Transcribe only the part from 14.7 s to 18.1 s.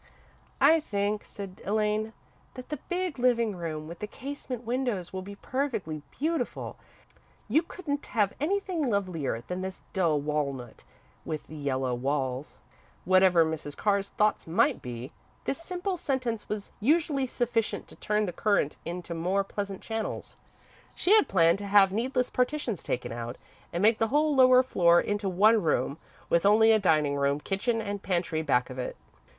be, this simple sentence was usually sufficient to